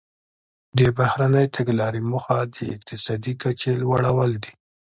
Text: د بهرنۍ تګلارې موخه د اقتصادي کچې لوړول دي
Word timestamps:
د 0.77 0.79
بهرنۍ 0.97 1.47
تګلارې 1.57 2.01
موخه 2.11 2.37
د 2.55 2.57
اقتصادي 2.75 3.33
کچې 3.41 3.71
لوړول 3.81 4.31
دي 4.43 4.51